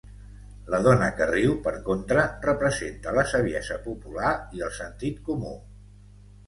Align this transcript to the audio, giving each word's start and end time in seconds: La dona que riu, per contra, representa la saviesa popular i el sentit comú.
La 0.75 0.79
dona 0.87 1.09
que 1.19 1.27
riu, 1.31 1.53
per 1.67 1.73
contra, 1.89 2.25
representa 2.47 3.15
la 3.19 3.27
saviesa 3.35 3.81
popular 3.87 4.35
i 4.61 4.69
el 4.71 4.77
sentit 4.83 5.23
comú. 5.31 5.59